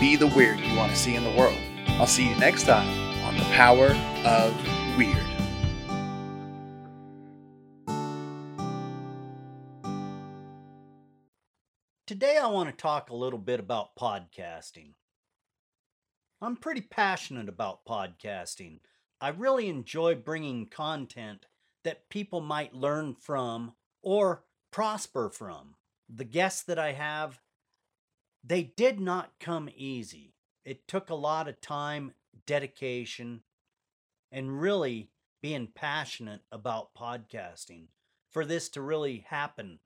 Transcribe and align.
be 0.00 0.14
the 0.14 0.26
weird 0.26 0.60
you 0.60 0.76
want 0.76 0.92
to 0.92 0.96
see 0.96 1.14
in 1.14 1.24
the 1.24 1.30
world. 1.30 1.58
I'll 1.88 2.06
see 2.06 2.28
you 2.28 2.36
next 2.36 2.64
time 2.64 2.86
on 3.24 3.34
The 3.34 3.44
Power 3.44 3.96
of 4.26 4.54
Weird. 4.98 5.16
Today, 12.06 12.36
I 12.36 12.46
want 12.48 12.68
to 12.68 12.76
talk 12.76 13.08
a 13.08 13.16
little 13.16 13.38
bit 13.38 13.58
about 13.58 13.96
podcasting. 13.96 14.92
I'm 16.42 16.56
pretty 16.56 16.82
passionate 16.82 17.48
about 17.48 17.86
podcasting. 17.86 18.80
I 19.22 19.30
really 19.30 19.68
enjoy 19.68 20.14
bringing 20.14 20.66
content 20.66 21.46
that 21.84 22.10
people 22.10 22.42
might 22.42 22.74
learn 22.74 23.14
from 23.14 23.72
or 24.02 24.44
prosper 24.70 25.30
from. 25.30 25.76
The 26.08 26.24
guests 26.24 26.62
that 26.64 26.78
I 26.78 26.92
have, 26.92 27.40
they 28.46 28.62
did 28.62 29.00
not 29.00 29.32
come 29.40 29.68
easy. 29.76 30.34
It 30.64 30.86
took 30.86 31.10
a 31.10 31.14
lot 31.14 31.48
of 31.48 31.60
time, 31.60 32.12
dedication, 32.46 33.42
and 34.30 34.60
really 34.60 35.10
being 35.42 35.68
passionate 35.74 36.42
about 36.52 36.94
podcasting 36.94 37.86
for 38.30 38.44
this 38.44 38.68
to 38.70 38.80
really 38.80 39.24
happen 39.28 39.80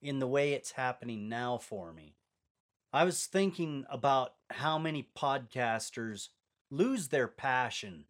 in 0.00 0.18
the 0.18 0.26
way 0.26 0.52
it's 0.52 0.72
happening 0.72 1.28
now 1.28 1.58
for 1.58 1.92
me. 1.92 2.16
I 2.92 3.04
was 3.04 3.26
thinking 3.26 3.84
about 3.88 4.34
how 4.50 4.78
many 4.78 5.08
podcasters 5.16 6.28
lose 6.70 7.08
their 7.08 7.28
passion 7.28 8.04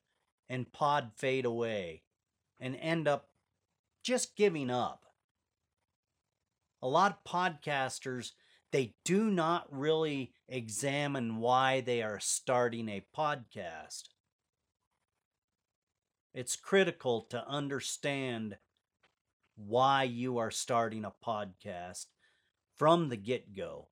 and 0.48 0.72
pod 0.72 1.12
fade 1.16 1.44
away 1.44 2.02
and 2.58 2.76
end 2.76 3.06
up 3.06 3.28
just 4.02 4.36
giving 4.36 4.70
up. 4.70 5.04
A 6.80 6.88
lot 6.88 7.12
of 7.12 7.30
podcasters, 7.30 8.32
they 8.72 8.94
do 9.04 9.30
not 9.30 9.66
really 9.70 10.32
examine 10.48 11.36
why 11.36 11.80
they 11.80 12.02
are 12.02 12.18
starting 12.18 12.88
a 12.88 13.04
podcast. 13.16 14.04
It's 16.34 16.56
critical 16.56 17.22
to 17.30 17.46
understand 17.46 18.56
why 19.56 20.04
you 20.04 20.38
are 20.38 20.50
starting 20.50 21.04
a 21.04 21.12
podcast 21.24 22.06
from 22.76 23.10
the 23.10 23.16
get 23.16 23.54
go. 23.54 23.88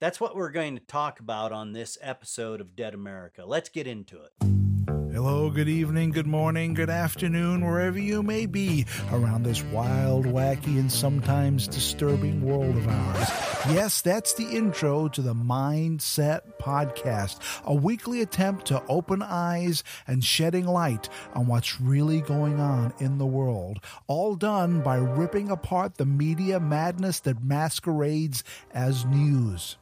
That's 0.00 0.20
what 0.20 0.36
we're 0.36 0.50
going 0.50 0.76
to 0.76 0.84
talk 0.84 1.18
about 1.18 1.52
on 1.52 1.72
this 1.72 1.96
episode 2.02 2.60
of 2.60 2.76
Dead 2.76 2.92
America. 2.92 3.44
Let's 3.46 3.70
get 3.70 3.86
into 3.86 4.20
it. 4.22 4.61
Hello, 5.12 5.50
good 5.50 5.68
evening, 5.68 6.10
good 6.10 6.26
morning, 6.26 6.72
good 6.72 6.88
afternoon, 6.88 7.66
wherever 7.66 7.98
you 7.98 8.22
may 8.22 8.46
be 8.46 8.86
around 9.12 9.42
this 9.42 9.62
wild, 9.64 10.24
wacky, 10.24 10.78
and 10.78 10.90
sometimes 10.90 11.68
disturbing 11.68 12.40
world 12.40 12.74
of 12.74 12.88
ours. 12.88 13.28
Yes, 13.68 14.00
that's 14.00 14.32
the 14.32 14.46
intro 14.46 15.08
to 15.08 15.20
the 15.20 15.34
Mindset 15.34 16.56
Podcast, 16.58 17.40
a 17.66 17.74
weekly 17.74 18.22
attempt 18.22 18.64
to 18.68 18.82
open 18.88 19.20
eyes 19.20 19.84
and 20.06 20.24
shedding 20.24 20.64
light 20.64 21.10
on 21.34 21.46
what's 21.46 21.78
really 21.78 22.22
going 22.22 22.58
on 22.58 22.94
in 22.98 23.18
the 23.18 23.26
world, 23.26 23.80
all 24.06 24.34
done 24.34 24.80
by 24.80 24.96
ripping 24.96 25.50
apart 25.50 25.98
the 25.98 26.06
media 26.06 26.58
madness 26.58 27.20
that 27.20 27.44
masquerades 27.44 28.42
as 28.72 29.04
news. 29.04 29.76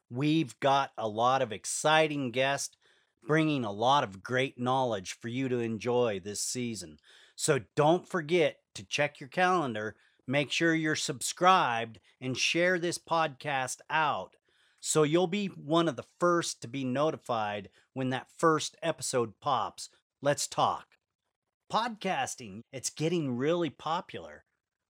We've 0.10 0.60
got 0.60 0.92
a 0.98 1.08
lot 1.08 1.42
of 1.42 1.52
exciting 1.52 2.32
guests 2.32 2.78
bringing 3.26 3.66
a 3.66 3.72
lot 3.72 4.04
of 4.04 4.24
great 4.24 4.60
knowledge 4.60 5.18
for 5.20 5.28
you 5.28 5.50
to 5.50 5.60
enjoy 5.60 6.20
this 6.20 6.42
season. 6.42 6.98
So 7.36 7.62
don't 7.76 8.08
forget 8.08 8.58
to 8.76 8.86
check 8.86 9.20
your 9.20 9.30
calendar, 9.30 9.96
make 10.28 10.52
sure 10.52 10.76
you're 10.76 10.96
subscribed, 10.96 12.00
and 12.20 12.38
share 12.38 12.78
this 12.78 12.98
podcast 12.98 13.78
out 13.90 14.36
so 14.82 15.04
you'll 15.04 15.28
be 15.28 15.46
one 15.46 15.88
of 15.88 15.96
the 15.96 16.08
first 16.20 16.62
to 16.62 16.68
be 16.68 16.84
notified 16.84 17.70
when 17.94 18.10
that 18.10 18.28
first 18.38 18.76
episode 18.82 19.34
pops. 19.40 19.90
Let's 20.24 20.48
talk. 20.48 20.88
Podcasting, 21.72 22.64
it's 22.74 22.90
getting 22.90 23.38
really 23.38 23.70
popular. 23.70 24.44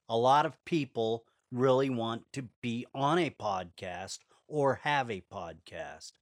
A 0.08 0.18
lot 0.18 0.46
of 0.46 0.64
people 0.66 1.26
really 1.52 1.90
want 1.90 2.24
to 2.32 2.48
be 2.62 2.86
on 2.96 3.20
a 3.20 3.30
podcast 3.30 4.20
or 4.48 4.80
have 4.84 5.12
a 5.12 5.24
podcast. 5.32 6.14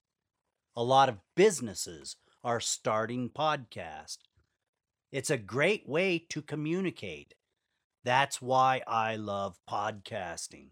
A 0.75 0.83
lot 0.83 1.07
of 1.07 1.19
businesses 1.35 2.15
are 2.43 2.59
starting 2.59 3.29
podcasts. 3.29 4.17
It's 5.11 5.29
a 5.29 5.37
great 5.37 5.87
way 5.87 6.25
to 6.29 6.41
communicate. 6.41 7.35
That's 8.03 8.41
why 8.41 8.81
I 8.87 9.15
love 9.15 9.59
podcasting. 9.69 10.69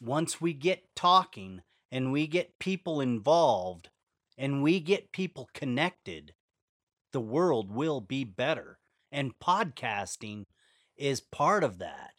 Once 0.00 0.40
we 0.40 0.52
get 0.52 0.96
talking 0.96 1.62
and 1.92 2.10
we 2.10 2.26
get 2.26 2.58
people 2.58 3.02
involved 3.02 3.90
and 4.38 4.62
we 4.62 4.80
get 4.80 5.12
people 5.12 5.50
connected, 5.52 6.32
the 7.12 7.20
world 7.20 7.70
will 7.70 8.00
be 8.00 8.24
better. 8.24 8.78
And 9.12 9.38
podcasting 9.38 10.46
is 10.96 11.20
part 11.20 11.62
of 11.62 11.78
that. 11.78 12.12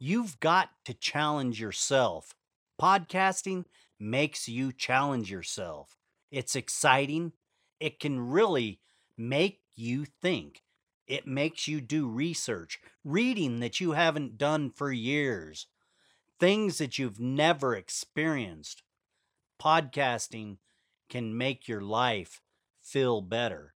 You've 0.00 0.40
got 0.40 0.70
to 0.86 0.92
challenge 0.92 1.60
yourself. 1.60 2.34
Podcasting 2.80 3.66
makes 4.00 4.48
you 4.48 4.72
challenge 4.72 5.30
yourself. 5.30 5.96
It's 6.32 6.56
exciting. 6.56 7.32
It 7.78 8.00
can 8.00 8.18
really 8.18 8.80
make 9.16 9.60
you 9.76 10.04
think. 10.20 10.62
It 11.06 11.28
makes 11.28 11.68
you 11.68 11.80
do 11.80 12.08
research, 12.08 12.80
reading 13.04 13.60
that 13.60 13.80
you 13.80 13.92
haven't 13.92 14.36
done 14.38 14.70
for 14.70 14.90
years, 14.90 15.68
things 16.42 16.78
that 16.78 16.98
you've 16.98 17.20
never 17.20 17.76
experienced. 17.76 18.82
Podcasting 19.62 20.56
can 21.08 21.38
make 21.38 21.68
your 21.68 21.80
life 21.80 22.40
feel 22.82 23.20
better. 23.20 23.74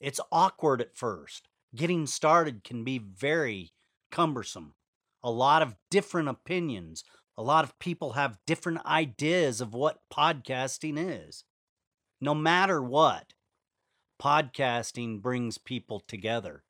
It's 0.00 0.20
awkward 0.32 0.80
at 0.80 0.96
first. 0.96 1.48
Getting 1.76 2.06
started 2.06 2.64
can 2.64 2.82
be 2.82 2.96
very 2.96 3.74
cumbersome. 4.10 4.72
A 5.22 5.30
lot 5.30 5.60
of 5.60 5.76
different 5.90 6.30
opinions. 6.30 7.04
A 7.36 7.42
lot 7.42 7.64
of 7.64 7.78
people 7.78 8.14
have 8.14 8.38
different 8.46 8.82
ideas 8.86 9.60
of 9.60 9.74
what 9.74 10.00
podcasting 10.10 10.94
is. 10.96 11.44
No 12.22 12.34
matter 12.34 12.82
what, 12.82 13.34
podcasting 14.18 15.20
brings 15.20 15.58
people 15.58 16.00
together. 16.08 16.64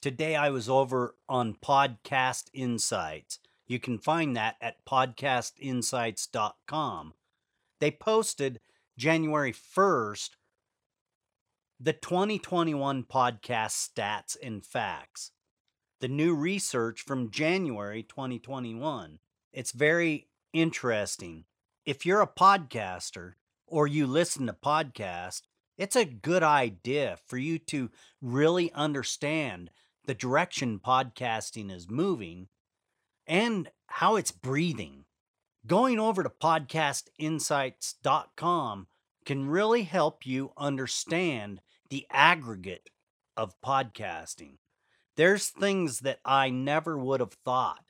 Today 0.00 0.34
I 0.34 0.50
was 0.50 0.68
over 0.68 1.14
on 1.28 1.54
Podcast 1.54 2.46
Insights. 2.52 3.38
You 3.66 3.78
can 3.78 3.98
find 3.98 4.34
that 4.36 4.56
at 4.60 4.84
podcastinsights.com. 4.84 7.14
They 7.80 7.90
posted 7.90 8.60
January 8.96 9.52
1st 9.52 10.30
the 11.84 11.92
2021 11.92 13.02
podcast 13.02 13.90
stats 13.90 14.36
and 14.40 14.64
facts. 14.64 15.32
The 16.00 16.06
new 16.06 16.32
research 16.32 17.00
from 17.00 17.28
January 17.28 18.04
2021. 18.04 19.18
It's 19.52 19.72
very 19.72 20.28
interesting. 20.52 21.42
If 21.84 22.06
you're 22.06 22.20
a 22.20 22.28
podcaster 22.28 23.32
or 23.66 23.88
you 23.88 24.06
listen 24.06 24.46
to 24.46 24.52
podcasts, 24.52 25.42
it's 25.76 25.96
a 25.96 26.04
good 26.04 26.44
idea 26.44 27.18
for 27.26 27.36
you 27.36 27.58
to 27.58 27.90
really 28.20 28.72
understand 28.74 29.70
the 30.04 30.14
direction 30.14 30.78
podcasting 30.78 31.68
is 31.68 31.90
moving 31.90 32.46
and 33.26 33.70
how 33.86 34.16
it's 34.16 34.32
breathing. 34.32 35.04
Going 35.66 36.00
over 36.00 36.22
to 36.22 36.30
podcastinsights.com 36.30 38.86
can 39.24 39.48
really 39.48 39.84
help 39.84 40.26
you 40.26 40.52
understand 40.56 41.60
the 41.90 42.06
aggregate 42.10 42.90
of 43.36 43.54
podcasting. 43.64 44.56
There's 45.16 45.48
things 45.48 46.00
that 46.00 46.18
I 46.24 46.50
never 46.50 46.98
would 46.98 47.20
have 47.20 47.36
thought. 47.44 47.84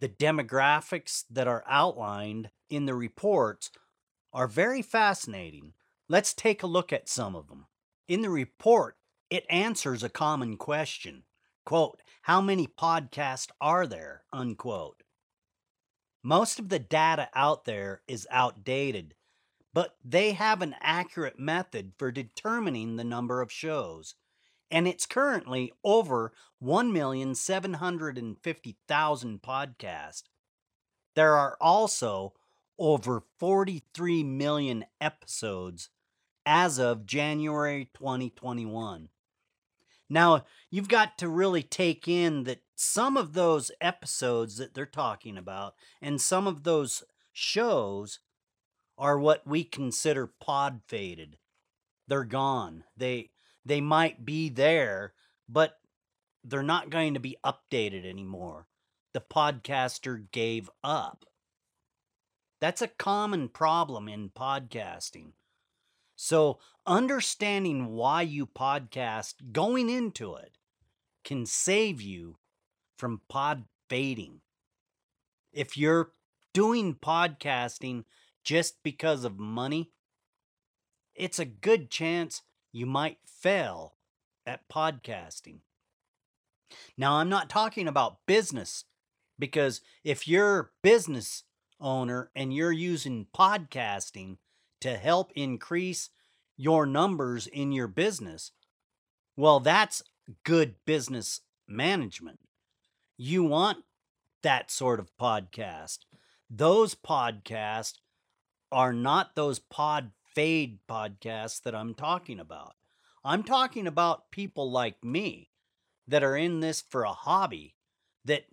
The 0.00 0.08
demographics 0.08 1.24
that 1.30 1.46
are 1.46 1.64
outlined 1.68 2.48
in 2.70 2.86
the 2.86 2.94
reports 2.94 3.70
are 4.32 4.48
very 4.48 4.80
fascinating. 4.82 5.74
Let's 6.08 6.32
take 6.32 6.62
a 6.62 6.68
look 6.68 6.92
at 6.92 7.08
some 7.08 7.36
of 7.36 7.48
them. 7.48 7.66
In 8.08 8.22
the 8.22 8.30
report, 8.30 8.96
it 9.30 9.44
answers 9.48 10.02
a 10.02 10.08
common 10.08 10.56
question. 10.56 11.24
Quote, 11.64 12.00
how 12.22 12.40
many 12.40 12.66
podcasts 12.66 13.50
are 13.60 13.86
there? 13.86 14.24
Unquote. 14.32 15.02
Most 16.22 16.58
of 16.58 16.68
the 16.68 16.78
data 16.78 17.28
out 17.34 17.64
there 17.64 18.02
is 18.08 18.26
outdated 18.30 19.14
but 19.74 19.96
they 20.04 20.32
have 20.32 20.62
an 20.62 20.74
accurate 20.80 21.38
method 21.38 21.92
for 21.98 22.10
determining 22.12 22.96
the 22.96 23.04
number 23.04 23.42
of 23.42 23.52
shows, 23.52 24.14
and 24.70 24.86
it's 24.86 25.04
currently 25.04 25.72
over 25.82 26.32
1,750,000 26.62 29.40
podcasts. 29.40 30.22
There 31.16 31.34
are 31.34 31.56
also 31.60 32.34
over 32.78 33.24
43 33.38 34.22
million 34.22 34.84
episodes 35.00 35.90
as 36.46 36.78
of 36.78 37.04
January 37.04 37.90
2021. 37.94 39.08
Now, 40.08 40.44
you've 40.70 40.88
got 40.88 41.18
to 41.18 41.28
really 41.28 41.62
take 41.62 42.06
in 42.06 42.44
that 42.44 42.60
some 42.74 43.16
of 43.16 43.32
those 43.32 43.70
episodes 43.80 44.56
that 44.58 44.74
they're 44.74 44.86
talking 44.86 45.38
about 45.38 45.74
and 46.02 46.20
some 46.20 46.46
of 46.46 46.64
those 46.64 47.04
shows 47.32 48.20
are 48.98 49.18
what 49.18 49.46
we 49.46 49.64
consider 49.64 50.26
pod 50.26 50.80
faded. 50.86 51.38
They're 52.06 52.24
gone. 52.24 52.84
They 52.96 53.30
they 53.64 53.80
might 53.80 54.24
be 54.24 54.50
there, 54.50 55.14
but 55.48 55.78
they're 56.44 56.62
not 56.62 56.90
going 56.90 57.14
to 57.14 57.20
be 57.20 57.38
updated 57.44 58.04
anymore. 58.04 58.66
The 59.14 59.20
podcaster 59.22 60.30
gave 60.30 60.68
up. 60.82 61.24
That's 62.60 62.82
a 62.82 62.88
common 62.88 63.48
problem 63.48 64.08
in 64.08 64.30
podcasting. 64.30 65.32
So, 66.16 66.58
understanding 66.86 67.86
why 67.86 68.22
you 68.22 68.46
podcast 68.46 69.34
going 69.52 69.88
into 69.88 70.34
it 70.34 70.58
can 71.24 71.46
save 71.46 72.02
you 72.02 72.36
from 72.96 73.20
pod 73.28 73.64
fading. 73.88 74.40
If 75.52 75.76
you're 75.76 76.10
doing 76.52 76.94
podcasting 76.94 78.04
just 78.42 78.82
because 78.82 79.24
of 79.24 79.38
money, 79.38 79.90
it's 81.14 81.38
a 81.38 81.44
good 81.44 81.90
chance 81.90 82.42
you 82.72 82.86
might 82.86 83.18
fail 83.26 83.94
at 84.46 84.68
podcasting. 84.68 85.60
Now, 86.96 87.14
I'm 87.14 87.28
not 87.28 87.48
talking 87.48 87.86
about 87.88 88.26
business 88.26 88.84
because 89.38 89.80
if 90.02 90.26
you're 90.26 90.72
business 90.82 91.44
owner 91.80 92.30
and 92.34 92.54
you're 92.54 92.72
using 92.72 93.26
podcasting 93.34 94.38
to 94.80 94.96
help 94.96 95.32
increase 95.34 96.10
your 96.56 96.86
numbers 96.86 97.46
in 97.46 97.72
your 97.72 97.88
business, 97.88 98.52
well, 99.36 99.60
that's 99.60 100.02
good 100.44 100.76
business 100.84 101.40
management. 101.66 102.38
You 103.16 103.44
want 103.44 103.84
that 104.42 104.70
sort 104.70 105.00
of 105.00 105.16
podcast. 105.16 106.00
Those 106.50 106.94
podcasts 106.94 107.98
are 108.70 108.92
not 108.92 109.34
those 109.34 109.58
pod 109.58 110.10
fade 110.34 110.78
podcasts 110.88 111.62
that 111.62 111.74
I'm 111.74 111.94
talking 111.94 112.40
about. 112.40 112.74
I'm 113.24 113.42
talking 113.42 113.86
about 113.86 114.30
people 114.30 114.70
like 114.70 115.02
me 115.02 115.50
that 116.06 116.22
are 116.22 116.36
in 116.36 116.60
this 116.60 116.82
for 116.82 117.04
a 117.04 117.12
hobby 117.12 117.74
that 118.24 118.44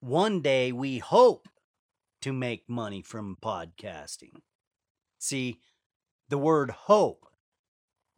one 0.00 0.42
day 0.42 0.72
we 0.72 0.98
hope 0.98 1.48
to 2.20 2.32
make 2.32 2.68
money 2.68 3.02
from 3.02 3.36
podcasting. 3.40 4.42
See, 5.18 5.60
the 6.28 6.38
word 6.38 6.70
hope 6.70 7.26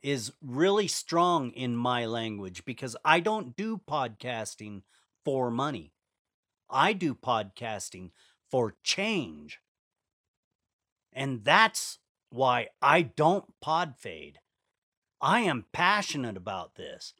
is 0.04 0.30
really 0.42 0.86
strong 0.86 1.50
in 1.52 1.74
my 1.74 2.04
language 2.04 2.66
because 2.66 2.94
I 3.06 3.20
don't 3.20 3.56
do 3.56 3.80
podcasting 3.88 4.82
for 5.24 5.50
money. 5.50 5.94
I 6.68 6.92
do 6.92 7.14
podcasting 7.14 8.10
for 8.50 8.74
change. 8.82 9.60
And 11.10 11.42
that's 11.42 12.00
why 12.28 12.68
I 12.82 13.00
don't 13.00 13.46
pod 13.62 13.94
fade. 13.98 14.40
I 15.22 15.40
am 15.40 15.64
passionate 15.72 16.36
about 16.36 16.74
this. 16.74 17.14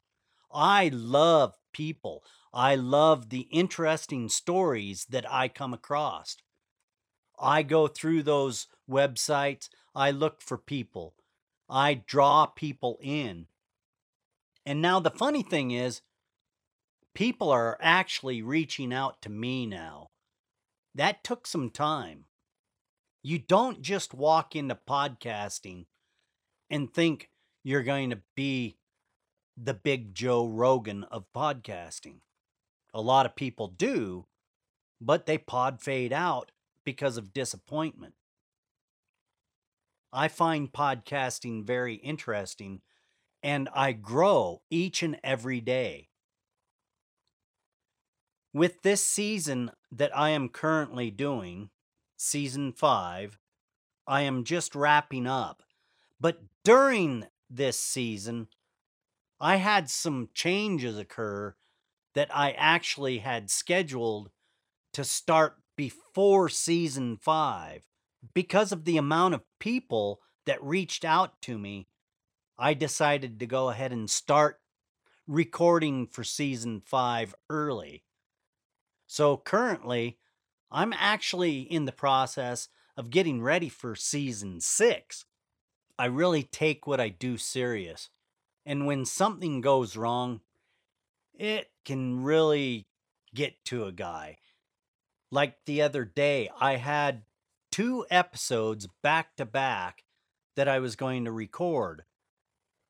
I 0.53 0.91
love 0.93 1.55
people. 1.73 2.23
I 2.53 2.75
love 2.75 3.31
the 3.31 3.49
interesting 3.51 4.29
stories 4.29 5.07
that 5.09 5.25
I 5.33 5.49
come 5.49 5.73
across. 5.73 6.37
I 7.39 7.63
go 7.63 7.87
through 7.87 8.25
those 8.25 8.67
websites. 8.89 9.71
I 9.95 10.11
look 10.11 10.43
for 10.43 10.59
people. 10.59 11.15
I 11.69 11.95
draw 11.95 12.47
people 12.47 12.99
in. 13.03 13.47
And 14.67 14.81
now 14.81 15.01
the 15.01 15.11
funny 15.11 15.43
thing 15.43 15.71
is, 15.71 16.03
people 17.15 17.51
are 17.51 17.79
actually 17.81 18.43
reaching 18.43 18.93
out 18.93 19.23
to 19.23 19.31
me 19.31 19.67
now. 19.67 20.09
That 20.95 21.25
took 21.25 21.47
some 21.47 21.71
time. 21.71 22.25
You 23.23 23.39
don't 23.39 23.83
just 23.83 24.15
walk 24.15 24.55
into 24.55 24.75
podcasting 24.75 25.87
and 26.71 26.93
think 26.93 27.31
you're 27.63 27.83
going 27.83 28.11
to 28.11 28.21
be 28.35 28.77
the 29.57 29.75
big 29.75 30.15
Joe 30.15 30.47
Rogan 30.47 31.05
of 31.05 31.25
podcasting. 31.35 32.17
A 32.93 33.01
lot 33.01 33.27
of 33.27 33.37
people 33.37 33.69
do, 33.69 34.27
but 35.01 35.27
they 35.27 35.39
pod 35.39 35.81
fade 35.81 36.13
out 36.13 36.53
because 36.85 37.17
of 37.17 37.33
disappointment. 37.33 38.15
I 40.15 40.29
find 40.29 40.73
podcasting 40.73 41.65
very 41.67 41.97
interesting 41.97 42.81
and 43.43 43.69
I 43.75 43.93
grow 43.93 44.63
each 44.71 45.03
and 45.03 45.19
every 45.25 45.61
day. 45.61 46.09
With 48.53 48.83
this 48.83 49.05
season 49.05 49.73
that 49.91 50.17
I 50.17 50.31
am 50.31 50.49
currently 50.49 51.11
doing, 51.11 51.71
season 52.17 52.73
five. 52.73 53.39
I 54.07 54.23
am 54.23 54.45
just 54.45 54.75
wrapping 54.75 55.27
up. 55.27 55.63
But 56.21 56.41
during 56.65 57.27
this 57.51 57.79
season, 57.79 58.49
I 59.41 59.57
had 59.57 59.91
some 59.91 60.29
changes 60.33 60.99
occur 60.99 61.55
that 62.15 62.35
I 62.35 62.53
actually 62.53 63.19
had 63.19 63.51
scheduled 63.51 64.31
to 64.93 65.05
start 65.05 65.57
before 65.77 66.49
season 66.49 67.17
five 67.17 67.89
because 68.33 68.73
of 68.73 68.85
the 68.85 68.97
amount 68.97 69.35
of 69.35 69.43
people 69.59 70.21
that 70.47 70.63
reached 70.63 71.05
out 71.05 71.41
to 71.43 71.59
me 71.59 71.89
I 72.59 72.75
decided 72.75 73.41
to 73.41 73.47
go 73.47 73.69
ahead 73.69 73.93
and 73.93 74.09
start 74.09 74.61
recording 75.27 76.07
for 76.07 76.23
season 76.23 76.81
five 76.85 77.35
early. 77.51 78.05
So 79.07 79.37
currently, 79.37 80.19
I'm 80.71 80.93
actually 80.93 81.61
in 81.61 81.85
the 81.85 81.93
process 81.93 82.69
of 82.97 83.11
getting 83.11 83.43
ready 83.43 83.69
for 83.69 83.97
season 83.97 84.61
six. 84.61 85.25
I 85.99 86.07
really 86.07 86.45
take 86.45 86.87
what 86.87 87.01
I 87.01 87.09
do 87.09 87.37
serious. 87.37 88.11
And 88.65 88.87
when 88.87 89.05
something 89.05 89.61
goes 89.61 89.97
wrong, 89.97 90.41
it 91.35 91.71
can 91.85 92.23
really 92.23 92.87
get 93.35 93.65
to 93.67 93.85
a 93.85 93.93
guy. 93.93 94.39
Like 95.31 95.57
the 95.67 95.83
other 95.83 96.05
day, 96.05 96.51
I 96.61 96.77
had 96.77 97.23
two 97.75 98.07
episodes 98.09 98.87
back 99.03 99.35
to 99.35 99.45
back 99.45 100.05
that 100.55 100.69
I 100.69 100.79
was 100.79 100.95
going 100.95 101.25
to 101.25 101.33
record. 101.33 102.05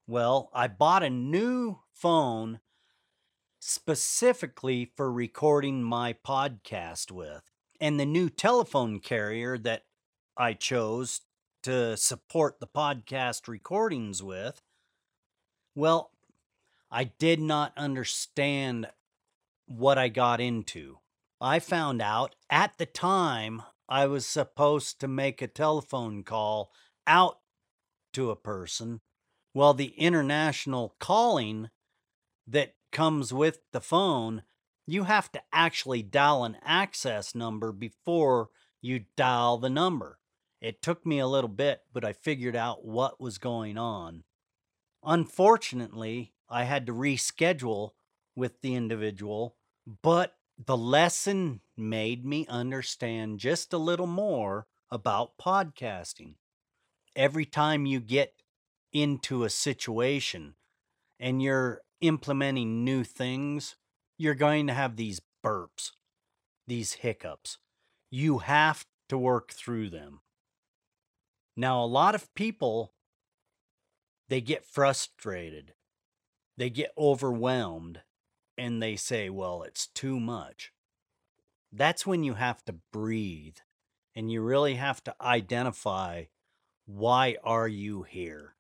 Well, 0.06 0.50
I 0.52 0.68
bought 0.68 1.02
a 1.02 1.08
new 1.08 1.78
phone 1.94 2.60
specifically 3.58 4.92
for 4.94 5.10
recording 5.10 5.82
my 5.82 6.12
podcast 6.12 7.10
with. 7.10 7.44
And 7.80 7.98
the 7.98 8.04
new 8.04 8.28
telephone 8.28 9.00
carrier 9.00 9.56
that 9.56 9.84
I 10.36 10.52
chose 10.52 11.22
to 11.62 11.96
support 11.96 12.60
the 12.60 12.66
podcast 12.66 13.48
recordings 13.48 14.22
with, 14.22 14.60
well, 15.74 16.10
I 16.90 17.04
did 17.04 17.40
not 17.40 17.72
understand 17.74 18.88
what 19.64 19.96
I 19.96 20.08
got 20.08 20.42
into. 20.42 20.98
I 21.40 21.58
found 21.58 22.02
out 22.02 22.34
at 22.50 22.76
the 22.76 22.84
time 22.84 23.62
I 23.88 24.06
was 24.06 24.26
supposed 24.26 25.00
to 25.00 25.08
make 25.08 25.42
a 25.42 25.46
telephone 25.46 26.22
call 26.22 26.72
out 27.06 27.38
to 28.14 28.30
a 28.30 28.36
person. 28.36 29.00
Well, 29.52 29.74
the 29.74 29.94
international 29.98 30.96
calling 30.98 31.70
that 32.46 32.74
comes 32.92 33.32
with 33.32 33.60
the 33.72 33.80
phone, 33.80 34.42
you 34.86 35.04
have 35.04 35.30
to 35.32 35.42
actually 35.52 36.02
dial 36.02 36.44
an 36.44 36.56
access 36.62 37.34
number 37.34 37.72
before 37.72 38.48
you 38.80 39.04
dial 39.16 39.58
the 39.58 39.70
number. 39.70 40.18
It 40.60 40.80
took 40.82 41.04
me 41.04 41.18
a 41.18 41.26
little 41.26 41.48
bit, 41.48 41.80
but 41.92 42.04
I 42.04 42.12
figured 42.12 42.56
out 42.56 42.84
what 42.84 43.20
was 43.20 43.38
going 43.38 43.76
on. 43.76 44.24
Unfortunately, 45.02 46.32
I 46.48 46.64
had 46.64 46.86
to 46.86 46.92
reschedule 46.92 47.90
with 48.34 48.60
the 48.62 48.74
individual, 48.74 49.56
but 50.02 50.34
the 50.58 50.76
lesson 50.76 51.60
made 51.76 52.24
me 52.24 52.46
understand 52.48 53.38
just 53.38 53.72
a 53.72 53.78
little 53.78 54.06
more 54.06 54.66
about 54.90 55.36
podcasting. 55.38 56.34
Every 57.16 57.44
time 57.44 57.86
you 57.86 58.00
get 58.00 58.34
into 58.92 59.44
a 59.44 59.50
situation 59.50 60.54
and 61.18 61.42
you're 61.42 61.82
implementing 62.00 62.84
new 62.84 63.02
things, 63.02 63.76
you're 64.16 64.34
going 64.34 64.66
to 64.68 64.74
have 64.74 64.96
these 64.96 65.20
burps, 65.44 65.90
these 66.66 66.94
hiccups. 66.94 67.58
You 68.10 68.38
have 68.38 68.84
to 69.08 69.18
work 69.18 69.52
through 69.52 69.90
them. 69.90 70.20
Now, 71.56 71.82
a 71.82 71.86
lot 71.86 72.14
of 72.14 72.32
people, 72.34 72.94
they 74.28 74.40
get 74.40 74.64
frustrated, 74.64 75.74
they 76.56 76.70
get 76.70 76.92
overwhelmed, 76.96 78.00
and 78.56 78.82
they 78.82 78.96
say, 78.96 79.30
well, 79.30 79.62
it's 79.62 79.86
too 79.88 80.20
much. 80.20 80.72
That's 81.72 82.06
when 82.06 82.22
you 82.22 82.34
have 82.34 82.64
to 82.66 82.76
breathe 82.92 83.56
and 84.14 84.30
you 84.30 84.40
really 84.42 84.74
have 84.74 85.02
to 85.04 85.14
identify 85.20 86.24
why 86.86 87.36
are 87.42 87.66
you 87.68 88.02
here? 88.02 88.54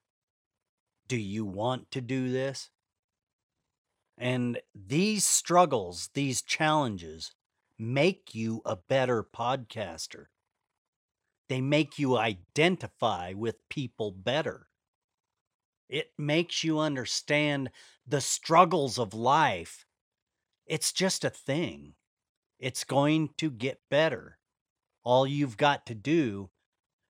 Do 1.06 1.16
you 1.16 1.44
want 1.44 1.90
to 1.92 2.00
do 2.00 2.32
this? 2.32 2.70
And 4.16 4.60
these 4.74 5.24
struggles, 5.24 6.10
these 6.14 6.42
challenges 6.42 7.32
make 7.78 8.34
you 8.34 8.62
a 8.64 8.76
better 8.76 9.22
podcaster. 9.22 10.26
They 11.48 11.60
make 11.60 11.98
you 11.98 12.16
identify 12.16 13.34
with 13.34 13.68
people 13.68 14.12
better. 14.12 14.68
It 15.88 16.12
makes 16.18 16.64
you 16.64 16.78
understand 16.78 17.70
the 18.06 18.20
struggles 18.20 18.98
of 18.98 19.14
life. 19.14 19.84
It's 20.66 20.92
just 20.92 21.24
a 21.24 21.30
thing. 21.30 21.94
It's 22.58 22.84
going 22.84 23.30
to 23.38 23.50
get 23.50 23.80
better. 23.90 24.38
All 25.02 25.26
you've 25.26 25.56
got 25.56 25.86
to 25.86 25.94
do 25.94 26.50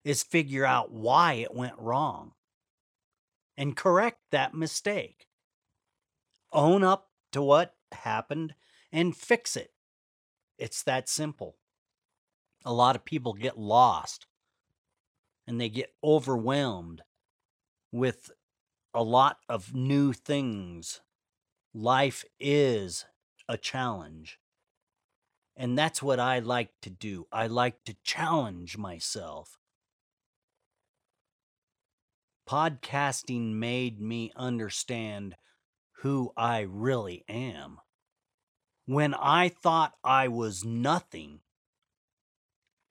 is 0.05 0.23
figure 0.23 0.65
out 0.65 0.93
why 0.93 1.35
it 1.35 1.55
went 1.55 1.79
wrong 1.79 2.33
and 3.57 3.77
correct 3.77 4.19
that 4.31 4.55
mistake. 4.55 5.27
Own 6.53 6.83
up 6.83 7.11
to 7.33 7.43
what 7.43 7.75
happened 7.93 8.55
and 8.93 9.17
fix 9.17 9.57
it. 9.57 9.73
It's 10.59 10.83
that 10.85 11.09
simple. 11.09 11.57
A 12.65 12.73
lot 12.73 12.97
of 12.97 13.05
people 13.05 13.35
get 13.35 13.59
lost 13.59 14.27
and 15.47 15.61
they 15.61 15.69
get 15.69 15.95
overwhelmed 16.03 17.03
with 17.93 18.31
a 18.95 19.03
lot 19.03 19.39
of 19.49 19.75
new 19.75 20.13
things. 20.13 21.01
Life 21.75 22.25
is 22.39 23.05
a 23.49 23.59
challenge. 23.59 24.39
And 25.57 25.77
that's 25.77 26.03
what 26.03 26.21
I 26.21 26.39
like 26.39 26.71
to 26.83 26.91
do. 26.91 27.27
I 27.33 27.49
like 27.49 27.85
to 27.85 27.97
challenge 28.05 28.79
myself. 28.79 29.59
Podcasting 32.49 33.55
made 33.55 34.01
me 34.01 34.31
understand 34.37 35.35
who 36.03 36.33
I 36.37 36.61
really 36.61 37.25
am. 37.29 37.79
When 38.87 39.15
I 39.15 39.49
thought 39.49 39.95
I 40.05 40.29
was 40.29 40.65
nothing, 40.65 41.41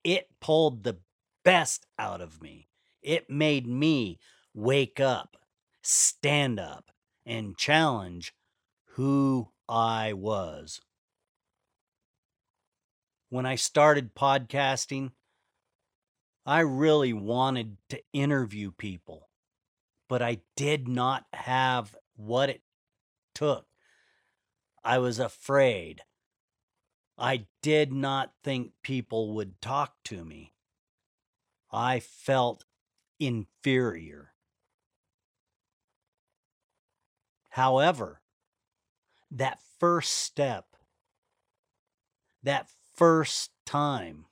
it 0.04 0.28
pulled 0.42 0.84
the 0.84 0.98
best 1.46 1.86
out 2.00 2.20
of 2.20 2.42
me. 2.42 2.68
It 3.02 3.30
made 3.30 3.68
me 3.68 4.20
wake 4.54 5.00
up 5.00 5.38
stand 5.84 6.60
up 6.60 6.92
and 7.26 7.58
challenge 7.58 8.34
who 8.92 9.50
I 9.68 10.14
was. 10.14 10.82
When 13.30 13.46
I 13.46 13.56
started 13.56 14.16
podcasting, 14.16 15.12
I 16.46 16.60
really 16.60 17.14
wanted 17.14 17.78
to 17.90 18.02
interview 18.12 18.72
people, 18.72 19.30
but 20.10 20.22
I 20.22 20.42
did 20.56 20.88
not 20.88 21.26
have 21.34 21.96
what 22.16 22.50
it 22.50 22.62
took. 23.34 23.66
I 24.84 24.98
was 25.00 25.20
afraid. 25.20 26.02
I 27.18 27.46
did 27.62 27.94
not 27.94 28.34
think 28.44 28.74
people 28.84 29.34
would 29.36 29.62
talk 29.62 29.96
to 30.06 30.26
me. 30.26 30.54
I 31.72 32.00
felt 32.02 32.66
inferior. 33.20 34.33
However, 37.54 38.20
that 39.30 39.60
first 39.80 40.12
step, 40.12 40.66
that 42.42 42.68
first 42.96 43.52
time, 43.64 44.26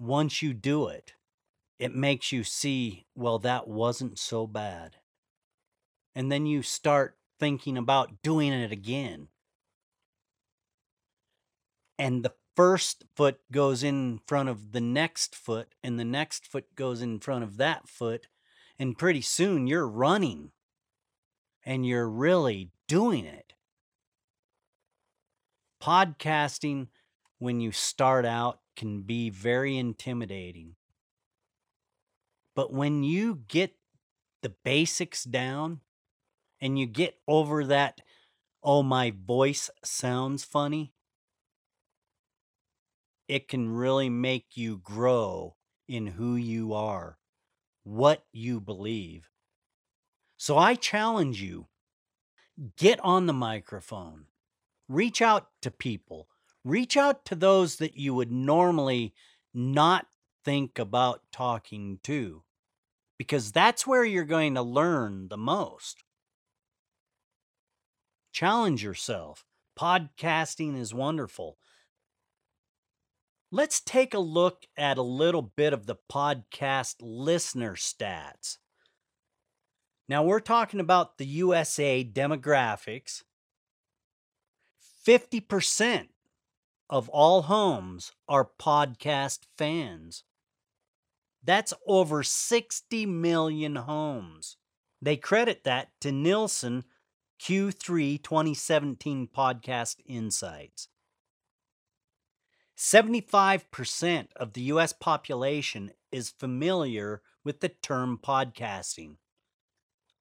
once 0.00 0.42
you 0.42 0.52
do 0.52 0.88
it, 0.88 1.14
it 1.78 1.94
makes 1.94 2.32
you 2.32 2.42
see, 2.42 3.06
well, 3.14 3.38
that 3.38 3.68
wasn't 3.68 4.18
so 4.18 4.48
bad. 4.48 4.96
And 6.16 6.32
then 6.32 6.44
you 6.44 6.60
start 6.60 7.16
thinking 7.38 7.76
about 7.76 8.20
doing 8.24 8.52
it 8.52 8.72
again. 8.72 9.28
And 12.00 12.24
the 12.24 12.34
first 12.56 13.04
foot 13.14 13.38
goes 13.52 13.84
in 13.84 14.18
front 14.26 14.48
of 14.48 14.72
the 14.72 14.80
next 14.80 15.36
foot, 15.36 15.68
and 15.84 16.00
the 16.00 16.04
next 16.04 16.48
foot 16.48 16.74
goes 16.74 17.00
in 17.00 17.20
front 17.20 17.44
of 17.44 17.58
that 17.58 17.88
foot. 17.88 18.26
And 18.76 18.98
pretty 18.98 19.20
soon 19.20 19.68
you're 19.68 19.86
running 19.86 20.50
and 21.64 21.86
you're 21.86 22.08
really 22.08 22.70
doing 22.88 23.24
it. 23.24 23.54
Podcasting, 25.82 26.88
when 27.38 27.60
you 27.60 27.72
start 27.72 28.26
out, 28.26 28.60
can 28.76 29.02
be 29.02 29.30
very 29.30 29.76
intimidating. 29.76 30.76
But 32.54 32.72
when 32.72 33.02
you 33.02 33.42
get 33.48 33.74
the 34.42 34.54
basics 34.64 35.24
down 35.24 35.80
and 36.60 36.78
you 36.78 36.86
get 36.86 37.18
over 37.26 37.64
that, 37.64 38.00
oh, 38.62 38.82
my 38.82 39.10
voice 39.10 39.70
sounds 39.84 40.44
funny, 40.44 40.92
it 43.28 43.48
can 43.48 43.70
really 43.70 44.10
make 44.10 44.56
you 44.56 44.78
grow 44.78 45.56
in 45.88 46.06
who 46.06 46.36
you 46.36 46.74
are, 46.74 47.18
what 47.84 48.24
you 48.32 48.60
believe. 48.60 49.30
So 50.42 50.56
I 50.56 50.74
challenge 50.74 51.42
you 51.42 51.66
get 52.78 52.98
on 53.00 53.26
the 53.26 53.34
microphone, 53.34 54.24
reach 54.88 55.20
out 55.20 55.48
to 55.60 55.70
people, 55.70 56.28
reach 56.64 56.96
out 56.96 57.26
to 57.26 57.34
those 57.34 57.76
that 57.76 57.98
you 57.98 58.14
would 58.14 58.32
normally 58.32 59.12
not 59.52 60.06
think 60.42 60.78
about 60.78 61.20
talking 61.30 61.98
to. 62.04 62.42
because 63.18 63.52
that's 63.52 63.86
where 63.86 64.02
you're 64.02 64.24
going 64.24 64.54
to 64.54 64.62
learn 64.62 65.28
the 65.28 65.36
most. 65.36 66.04
Challenge 68.32 68.82
yourself. 68.82 69.44
Podcasting 69.78 70.74
is 70.74 70.94
wonderful. 70.94 71.58
Let's 73.52 73.82
take 73.82 74.14
a 74.14 74.18
look 74.18 74.64
at 74.74 74.96
a 74.96 75.02
little 75.02 75.42
bit 75.42 75.74
of 75.74 75.84
the 75.84 75.96
podcast 76.10 76.94
listener 77.02 77.74
stats. 77.74 78.56
Now, 80.10 80.24
we're 80.24 80.40
talking 80.40 80.80
about 80.80 81.18
the 81.18 81.24
USA 81.24 82.04
demographics. 82.04 83.22
50% 85.06 86.08
of 86.90 87.08
all 87.10 87.42
homes 87.42 88.10
are 88.26 88.50
podcast 88.60 89.42
fans. 89.56 90.24
That's 91.44 91.72
over 91.86 92.24
60 92.24 93.06
million 93.06 93.76
homes. 93.76 94.56
They 95.00 95.16
credit 95.16 95.62
that 95.62 95.90
to 96.00 96.10
Nielsen 96.10 96.82
Q3 97.40 98.20
2017 98.20 99.28
Podcast 99.28 99.98
Insights. 100.06 100.88
75% 102.76 104.26
of 104.34 104.54
the 104.54 104.62
US 104.62 104.92
population 104.92 105.92
is 106.10 106.30
familiar 106.30 107.22
with 107.44 107.60
the 107.60 107.68
term 107.68 108.18
podcasting, 108.20 109.14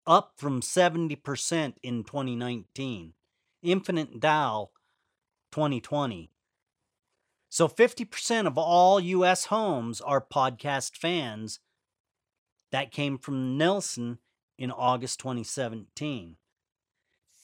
up 0.05 0.33
from 0.37 0.61
70% 0.61 1.73
in 1.83 2.03
2019. 2.03 3.13
Infinite 3.61 4.19
Dial 4.19 4.71
2020. 5.51 6.31
So 7.49 7.67
50% 7.67 8.45
of 8.45 8.57
all 8.57 8.99
US 8.99 9.45
homes 9.45 10.01
are 10.01 10.21
podcast 10.21 10.95
fans. 10.95 11.59
That 12.71 12.91
came 12.91 13.17
from 13.17 13.57
Nielsen 13.57 14.19
in 14.57 14.71
August 14.71 15.19
2017. 15.19 16.35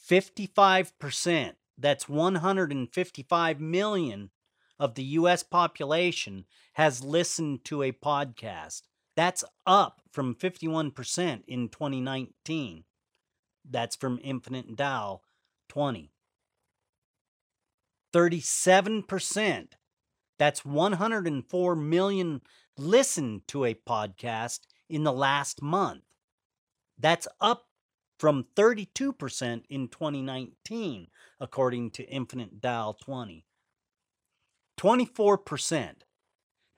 55%, 0.08 1.52
that's 1.76 2.08
155 2.08 3.60
million 3.60 4.30
of 4.78 4.94
the 4.94 5.02
US 5.02 5.42
population 5.42 6.44
has 6.74 7.02
listened 7.02 7.64
to 7.64 7.82
a 7.82 7.90
podcast. 7.90 8.82
That's 9.16 9.44
up 9.66 10.02
from 10.12 10.34
51% 10.34 11.42
in 11.48 11.68
2019. 11.68 12.84
That's 13.68 13.96
from 13.96 14.20
Infinite 14.22 14.76
Dial 14.76 15.22
20. 15.68 16.12
37%, 18.14 19.68
that's 20.38 20.64
104 20.64 21.76
million 21.76 22.40
listened 22.78 23.42
to 23.48 23.64
a 23.64 23.74
podcast 23.74 24.60
in 24.88 25.04
the 25.04 25.12
last 25.12 25.60
month. 25.60 26.02
That's 26.98 27.28
up 27.40 27.66
from 28.18 28.46
32% 28.56 29.62
in 29.68 29.88
2019, 29.88 31.08
according 31.40 31.90
to 31.90 32.08
Infinite 32.08 32.60
Dial 32.60 32.94
20. 32.94 33.44
24%. 34.78 35.94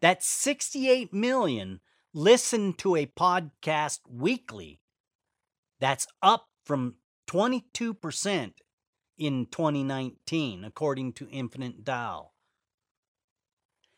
That's 0.00 0.26
68 0.26 1.12
million 1.12 1.80
listen 2.14 2.72
to 2.74 2.96
a 2.96 3.06
podcast 3.06 4.00
weekly. 4.08 4.80
That's 5.80 6.06
up 6.22 6.46
from 6.64 6.96
22% 7.28 8.52
in 9.18 9.46
2019, 9.46 10.64
according 10.64 11.12
to 11.14 11.28
Infinite 11.28 11.84
Dial. 11.84 12.34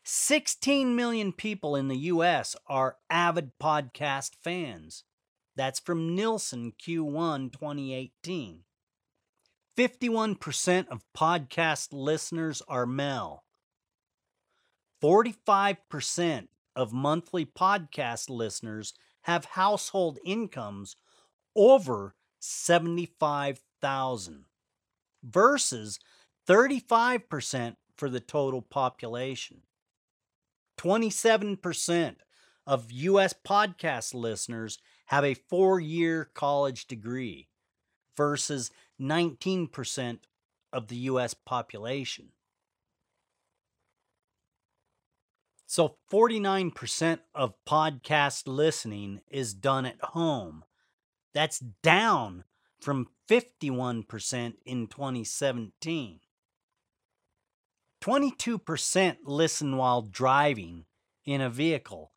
16 0.03 0.95
million 0.95 1.31
people 1.31 1.75
in 1.75 1.87
the 1.87 1.97
US 1.97 2.55
are 2.67 2.97
avid 3.09 3.51
podcast 3.61 4.31
fans. 4.43 5.03
That's 5.55 5.79
from 5.79 6.15
Nielsen 6.15 6.73
Q1 6.81 7.53
2018. 7.53 8.63
51% 9.77 10.87
of 10.89 11.03
podcast 11.15 11.89
listeners 11.91 12.61
are 12.67 12.85
male. 12.85 13.43
45% 15.01 16.47
of 16.75 16.93
monthly 16.93 17.45
podcast 17.45 18.29
listeners 18.29 18.93
have 19.23 19.45
household 19.45 20.19
incomes 20.25 20.95
over 21.55 22.15
75,000 22.39 24.45
versus 25.23 25.99
35% 26.47 27.75
for 27.95 28.09
the 28.09 28.19
total 28.19 28.61
population. 28.61 29.61
27% 30.79 32.15
of 32.65 32.91
US 32.91 33.35
podcast 33.47 34.13
listeners 34.13 34.79
have 35.07 35.23
a 35.23 35.35
4-year 35.35 36.31
college 36.33 36.87
degree 36.87 37.47
versus 38.17 38.71
19% 38.99 40.19
of 40.73 40.87
the 40.87 40.95
US 40.95 41.33
population. 41.33 42.29
So 45.71 45.95
49% 46.11 47.19
of 47.33 47.53
podcast 47.65 48.43
listening 48.45 49.21
is 49.29 49.53
done 49.53 49.85
at 49.85 50.01
home. 50.01 50.65
That's 51.33 51.59
down 51.59 52.43
from 52.81 53.07
51% 53.29 54.55
in 54.65 54.87
2017. 54.87 56.19
22% 58.01 59.17
listen 59.23 59.77
while 59.77 60.01
driving 60.01 60.83
in 61.23 61.39
a 61.39 61.49
vehicle. 61.49 62.11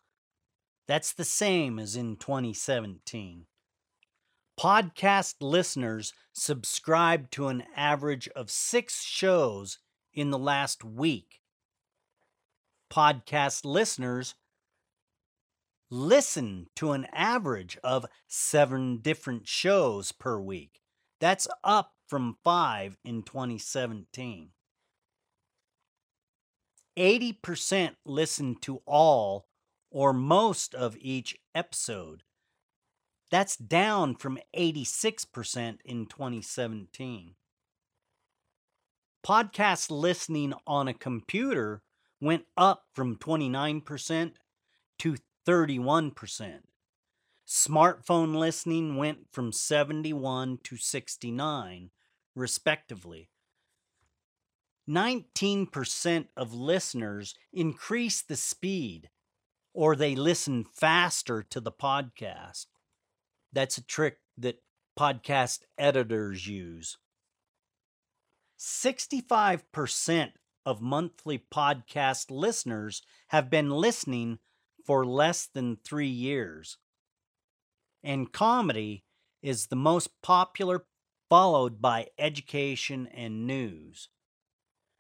That's 0.89 1.13
the 1.13 1.25
same 1.25 1.79
as 1.79 1.95
in 1.95 2.17
2017. 2.17 3.47
Podcast 4.59 5.35
listeners 5.41 6.13
subscribe 6.33 7.31
to 7.31 7.47
an 7.47 7.63
average 7.77 8.29
of 8.35 8.51
six 8.51 9.05
shows 9.05 9.79
in 10.13 10.33
the 10.33 10.39
last 10.41 10.83
week 10.83 11.39
podcast 12.95 13.65
listeners 13.65 14.35
listen 15.91 16.67
to 16.77 16.93
an 16.93 17.07
average 17.13 17.77
of 17.83 18.07
seven 18.29 18.99
different 18.99 19.49
shows 19.49 20.13
per 20.13 20.39
week. 20.39 20.81
That's 21.21 21.49
up 21.65 21.93
from 22.07 22.37
five 22.45 22.97
in 23.05 23.23
2017. 23.23 24.51
80% 26.97 27.97
listen 28.05 28.55
to 28.61 28.81
all 28.87 29.49
or 29.91 30.13
most 30.13 30.75
of 30.75 30.97
each 31.01 31.37
episode. 31.55 32.23
That's 33.31 33.57
down 33.57 34.15
from 34.15 34.39
86% 34.57 35.79
in 35.85 36.07
2017. 36.07 37.35
Podcast 39.27 39.91
listening 39.91 40.53
on 40.67 40.87
a 40.87 40.95
computer 40.95 41.83
went 42.25 42.45
up 42.57 42.85
from 42.95 43.17
29% 43.17 44.33
to 44.99 45.17
31%. 45.47 46.61
Smartphone 47.47 48.35
listening 48.35 48.97
went 48.97 49.19
from 49.31 49.53
71 49.53 50.59
to 50.65 50.77
69, 50.77 51.91
respectively. 52.35 53.29
19% 54.89 56.27
of 56.37 56.55
listeners 56.55 57.35
increased 57.53 58.29
the 58.29 58.37
speed 58.37 59.11
or 59.75 59.97
they 59.97 60.15
listen 60.15 60.65
faster 60.65 61.43
to 61.43 61.61
the 61.61 61.73
podcast. 61.73 62.67
That's 63.53 63.77
a 63.79 63.85
trick 63.85 64.19
that 64.39 64.63
podcast 64.99 65.61
editors 65.79 66.47
use. 66.47 66.97
65% 68.59 70.33
of 70.65 70.81
monthly 70.81 71.39
podcast 71.39 72.31
listeners 72.31 73.03
have 73.29 73.51
been 73.51 73.71
listening 73.71 74.39
for 74.85 75.05
less 75.05 75.47
than 75.47 75.77
three 75.77 76.09
years. 76.09 76.79
And 78.03 78.33
comedy 78.33 79.05
is 79.43 79.67
the 79.67 79.77
most 79.77 80.11
popular, 80.23 80.85
followed 81.29 81.81
by 81.81 82.09
education 82.19 83.07
and 83.09 83.47
news. 83.47 84.09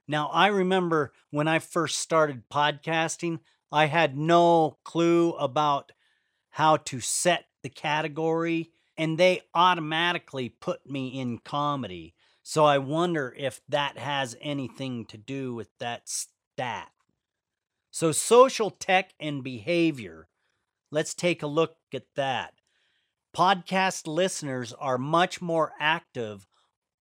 Now, 0.06 0.28
I 0.28 0.48
remember 0.48 1.12
when 1.30 1.48
I 1.48 1.58
first 1.58 1.98
started 1.98 2.48
podcasting, 2.50 3.40
I 3.72 3.86
had 3.86 4.16
no 4.16 4.78
clue 4.84 5.32
about 5.32 5.92
how 6.50 6.76
to 6.76 7.00
set 7.00 7.46
the 7.62 7.68
category, 7.68 8.70
and 8.96 9.18
they 9.18 9.42
automatically 9.54 10.48
put 10.48 10.88
me 10.88 11.08
in 11.20 11.38
comedy. 11.38 12.14
So 12.46 12.66
I 12.66 12.76
wonder 12.76 13.34
if 13.38 13.62
that 13.70 13.96
has 13.96 14.36
anything 14.38 15.06
to 15.06 15.16
do 15.16 15.54
with 15.54 15.70
that 15.80 16.02
stat. 16.10 16.90
So, 17.90 18.12
social 18.12 18.70
tech 18.70 19.14
and 19.18 19.42
behavior. 19.42 20.28
Let's 20.90 21.14
take 21.14 21.42
a 21.42 21.46
look 21.46 21.76
at 21.94 22.04
that. 22.16 22.52
Podcast 23.34 24.06
listeners 24.06 24.74
are 24.74 24.98
much 24.98 25.40
more 25.40 25.72
active 25.80 26.46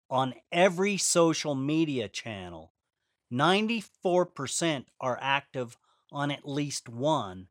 on 0.09 0.35
every 0.53 0.97
social 0.97 1.57
media 1.57 2.09
channel. 2.09 2.73
94% 3.33 4.85
are 5.01 5.19
active 5.21 5.77
on 6.13 6.31
at 6.31 6.49
least 6.49 6.89
one 6.89 7.49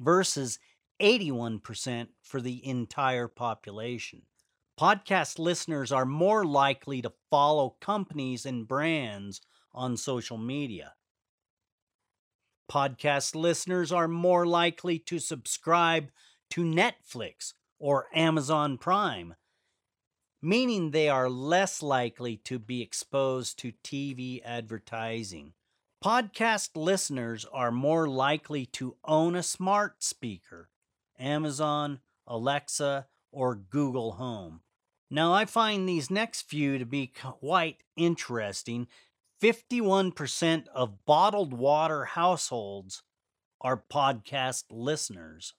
versus 0.00 0.58
81% 0.98 2.08
for 2.22 2.40
the 2.40 2.66
entire 2.66 3.28
population. 3.28 4.22
Podcast 4.78 5.38
listeners 5.38 5.92
are 5.92 6.04
more 6.04 6.44
likely 6.44 7.00
to 7.00 7.12
follow 7.30 7.76
companies 7.80 8.44
and 8.44 8.66
brands 8.66 9.40
on 9.72 9.96
social 9.96 10.36
media. 10.36 10.94
Podcast 12.68 13.36
listeners 13.36 13.92
are 13.92 14.08
more 14.08 14.44
likely 14.44 14.98
to 14.98 15.20
subscribe 15.20 16.10
to 16.50 16.62
Netflix 16.64 17.52
or 17.78 18.08
Amazon 18.12 18.76
Prime, 18.76 19.36
meaning 20.42 20.90
they 20.90 21.08
are 21.08 21.30
less 21.30 21.80
likely 21.80 22.36
to 22.38 22.58
be 22.58 22.82
exposed 22.82 23.60
to 23.60 23.74
TV 23.84 24.40
advertising. 24.44 25.52
Podcast 26.04 26.70
listeners 26.74 27.46
are 27.52 27.70
more 27.70 28.08
likely 28.08 28.66
to 28.66 28.96
own 29.04 29.36
a 29.36 29.42
smart 29.44 30.02
speaker, 30.02 30.68
Amazon, 31.16 32.00
Alexa, 32.26 33.06
or 33.30 33.54
Google 33.54 34.12
Home. 34.12 34.60
Now, 35.14 35.32
I 35.32 35.44
find 35.44 35.88
these 35.88 36.10
next 36.10 36.42
few 36.48 36.76
to 36.76 36.84
be 36.84 37.06
quite 37.06 37.84
interesting 37.96 38.88
51% 39.40 40.66
of 40.74 41.04
bottled 41.04 41.54
water 41.54 42.04
households 42.04 43.04
are 43.60 43.80
podcast 43.88 44.64
listeners. 44.72 45.54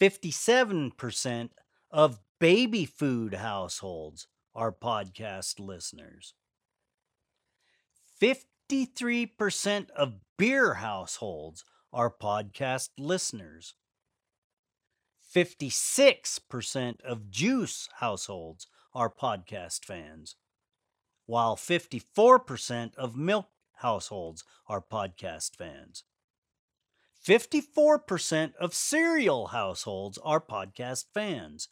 57% 0.00 1.50
of 1.90 2.20
baby 2.40 2.86
food 2.86 3.34
households 3.34 4.28
are 4.54 4.72
podcast 4.72 5.60
listeners. 5.60 6.32
53% 8.18 9.90
of 9.90 10.14
beer 10.38 10.72
households 10.72 11.66
are 11.92 12.10
podcast 12.10 12.88
listeners. 12.96 13.74
56% 15.34 17.00
of 17.00 17.30
juice 17.30 17.88
households 17.98 18.66
are 18.94 19.10
podcast 19.10 19.84
fans 19.84 20.36
while 21.26 21.56
54% 21.56 22.94
of 22.96 23.16
milk 23.16 23.46
households 23.76 24.44
are 24.68 24.82
podcast 24.82 25.56
fans. 25.56 26.04
54% 27.26 28.54
of 28.56 28.74
cereal 28.74 29.48
households 29.48 30.18
are 30.18 30.40
podcast 30.40 31.06
fans, 31.14 31.68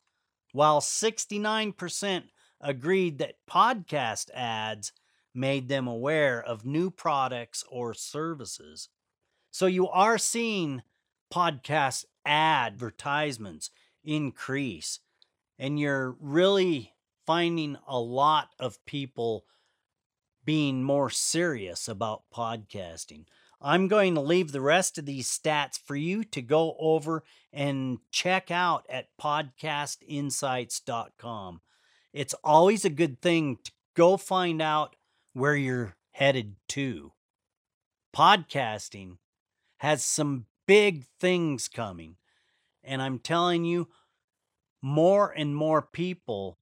while 0.53 0.81
69% 0.81 2.25
agreed 2.61 3.18
that 3.18 3.35
podcast 3.48 4.31
ads 4.35 4.92
made 5.35 5.68
them 5.68 5.87
aware 5.87 6.42
of 6.42 6.64
new 6.64 6.90
products 6.90 7.64
or 7.70 7.92
services. 7.92 8.88
So 9.51 9.66
you 9.66 9.88
are 9.88 10.16
seeing 10.16 10.83
podcast 11.33 12.05
advertisements 12.24 13.70
increase, 14.04 15.00
and 15.58 15.78
you're 15.78 16.16
really 16.20 16.94
finding 17.26 17.76
a 17.87 17.98
lot 17.98 18.50
of 18.58 18.82
people 18.85 19.44
being 20.44 20.82
more 20.82 21.08
serious 21.08 21.88
about 21.88 22.24
podcasting. 22.35 23.24
I'm 23.61 23.87
going 23.87 24.16
to 24.16 24.20
leave 24.20 24.50
the 24.50 24.61
rest 24.61 24.98
of 24.98 25.06
these 25.06 25.28
stats 25.28 25.78
for 25.78 25.94
you 25.94 26.24
to 26.24 26.42
go 26.42 26.74
over 26.80 27.22
and 27.52 28.00
check 28.11 28.50
out 28.50 28.85
at 28.90 29.06
podcastinsights.com. 29.20 31.61
It's 32.12 32.35
always 32.42 32.85
a 32.85 32.90
good 32.90 33.22
thing 33.22 33.58
to 33.62 33.70
go 33.94 34.16
find 34.16 34.61
out 34.61 34.96
where 35.32 35.54
you're 35.54 35.94
headed 36.11 36.56
to. 36.70 37.12
Podcasting 38.14 39.16
has 39.78 40.04
some 40.04 40.44
big 40.66 41.05
things 41.20 41.68
coming, 41.68 42.16
and 42.83 43.03
I'm 43.03 43.18
telling 43.18 43.64
you, 43.64 43.88
more 44.81 45.31
and 45.31 45.55
more 45.55 45.83
people 45.83 46.59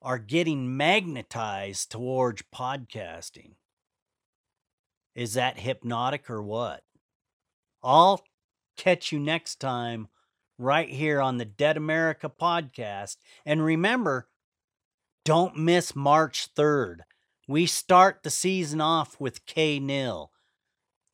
are 0.00 0.18
getting 0.18 0.76
magnetized 0.76 1.90
towards 1.90 2.42
podcasting. 2.54 3.52
Is 5.14 5.34
that 5.34 5.58
hypnotic 5.58 6.28
or 6.28 6.42
what? 6.42 6.82
I'll 7.82 8.22
catch 8.76 9.12
you 9.12 9.18
next 9.18 9.60
time 9.60 10.08
right 10.58 10.88
here 10.88 11.20
on 11.20 11.38
the 11.38 11.44
Dead 11.44 11.76
America 11.76 12.30
podcast. 12.30 13.16
And 13.44 13.64
remember, 13.64 14.28
don't 15.24 15.56
miss 15.56 15.96
March 15.96 16.48
3rd. 16.54 16.98
We 17.48 17.66
start 17.66 18.22
the 18.22 18.30
season 18.30 18.80
off 18.80 19.18
with 19.20 19.46
K 19.46 19.78
Nil. 19.78 20.30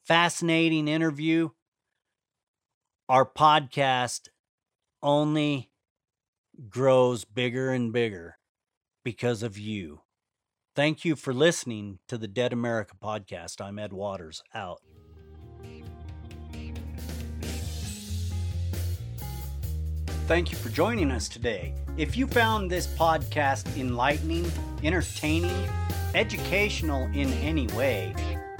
Fascinating 0.04 0.88
interview. 0.88 1.50
Our 3.10 3.26
podcast 3.26 4.28
only 5.02 5.72
grows 6.68 7.24
bigger 7.24 7.72
and 7.72 7.92
bigger 7.92 8.38
because 9.04 9.42
of 9.42 9.58
you. 9.58 10.02
Thank 10.76 11.04
you 11.04 11.16
for 11.16 11.34
listening 11.34 11.98
to 12.06 12.16
the 12.16 12.28
Dead 12.28 12.52
America 12.52 12.94
podcast. 13.02 13.60
I'm 13.60 13.80
Ed 13.80 13.92
Waters, 13.92 14.44
out. 14.54 14.80
Thank 20.28 20.52
you 20.52 20.58
for 20.58 20.68
joining 20.68 21.10
us 21.10 21.28
today. 21.28 21.74
If 21.96 22.16
you 22.16 22.28
found 22.28 22.70
this 22.70 22.86
podcast 22.86 23.76
enlightening, 23.76 24.48
entertaining, 24.84 25.68
educational 26.14 27.06
in 27.06 27.32
any 27.32 27.66
way, 27.68 28.14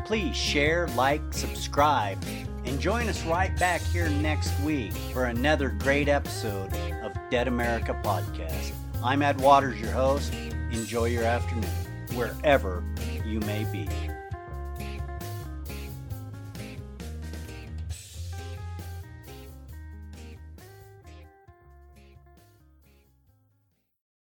please 0.05 0.35
share, 0.35 0.89
like, 0.97 1.23
subscribe, 1.31 2.21
and 2.65 2.81
join 2.81 3.09
us 3.09 3.25
right 3.25 3.57
back 3.59 3.81
here 3.81 4.09
next 4.09 4.59
week 4.61 4.93
for 5.13 5.27
another 5.27 5.71
great 5.71 6.09
episode 6.09 6.73
of 7.03 7.13
Dead 7.31 7.49
America 7.49 7.99
Podcast. 8.03 8.73
I'm 9.03 9.23
Ed 9.23 9.41
Waters, 9.41 9.81
your 9.81 9.91
host. 9.93 10.35
Enjoy 10.71 11.07
your 11.07 11.25
afternoon, 11.25 11.71
wherever 12.15 12.85
you 13.25 13.41
may 13.41 13.65
be. 13.65 13.89